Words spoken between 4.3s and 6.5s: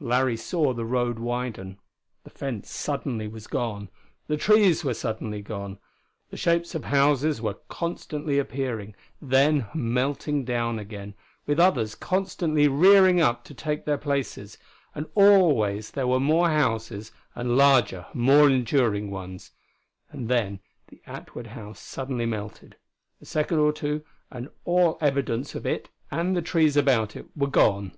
trees were suddenly gone. The